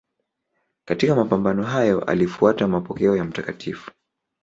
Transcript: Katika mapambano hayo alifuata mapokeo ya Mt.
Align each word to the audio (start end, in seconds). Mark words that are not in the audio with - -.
Katika 0.87 1.15
mapambano 1.15 1.63
hayo 1.63 2.03
alifuata 2.03 2.67
mapokeo 2.67 3.15
ya 3.15 3.23
Mt. 3.23 3.75